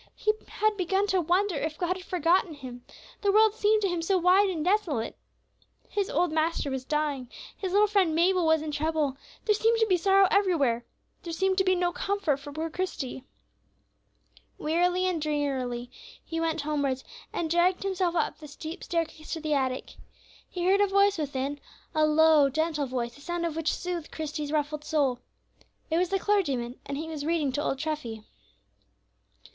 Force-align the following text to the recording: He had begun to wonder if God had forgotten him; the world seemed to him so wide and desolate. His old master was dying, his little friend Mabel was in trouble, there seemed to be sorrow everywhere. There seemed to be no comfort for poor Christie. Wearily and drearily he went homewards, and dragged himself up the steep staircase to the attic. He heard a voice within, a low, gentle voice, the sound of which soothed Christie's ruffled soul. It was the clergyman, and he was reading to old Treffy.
He 0.15 0.33
had 0.47 0.77
begun 0.77 1.05
to 1.13 1.21
wonder 1.21 1.53
if 1.55 1.77
God 1.77 1.95
had 1.95 2.03
forgotten 2.03 2.55
him; 2.55 2.83
the 3.21 3.31
world 3.31 3.53
seemed 3.53 3.83
to 3.83 3.87
him 3.87 4.01
so 4.01 4.17
wide 4.17 4.49
and 4.49 4.65
desolate. 4.65 5.15
His 5.89 6.09
old 6.09 6.31
master 6.31 6.71
was 6.71 6.83
dying, 6.83 7.29
his 7.55 7.71
little 7.71 7.85
friend 7.85 8.15
Mabel 8.15 8.43
was 8.47 8.63
in 8.63 8.71
trouble, 8.71 9.15
there 9.45 9.53
seemed 9.53 9.77
to 9.77 9.85
be 9.85 9.97
sorrow 9.97 10.27
everywhere. 10.31 10.87
There 11.21 11.31
seemed 11.31 11.59
to 11.59 11.63
be 11.63 11.75
no 11.75 11.91
comfort 11.91 12.37
for 12.37 12.51
poor 12.51 12.71
Christie. 12.71 13.25
Wearily 14.57 15.05
and 15.05 15.21
drearily 15.21 15.91
he 16.25 16.39
went 16.39 16.61
homewards, 16.61 17.03
and 17.31 17.47
dragged 17.51 17.83
himself 17.83 18.15
up 18.15 18.39
the 18.39 18.47
steep 18.47 18.83
staircase 18.83 19.31
to 19.33 19.39
the 19.39 19.53
attic. 19.53 19.97
He 20.49 20.65
heard 20.65 20.81
a 20.81 20.87
voice 20.87 21.19
within, 21.19 21.59
a 21.93 22.07
low, 22.07 22.49
gentle 22.49 22.87
voice, 22.87 23.13
the 23.13 23.21
sound 23.21 23.45
of 23.45 23.55
which 23.55 23.71
soothed 23.71 24.09
Christie's 24.11 24.51
ruffled 24.51 24.83
soul. 24.83 25.19
It 25.91 25.99
was 25.99 26.09
the 26.09 26.17
clergyman, 26.17 26.79
and 26.87 26.97
he 26.97 27.07
was 27.07 27.23
reading 27.23 27.51
to 27.51 27.61
old 27.61 27.77
Treffy. 27.77 28.23